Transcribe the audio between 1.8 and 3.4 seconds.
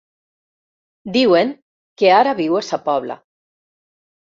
que ara viu a Sa Pobla.